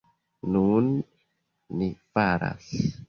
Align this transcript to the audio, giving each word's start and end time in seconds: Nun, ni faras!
Nun, 0.53 0.87
ni 1.83 1.91
faras! 2.13 2.73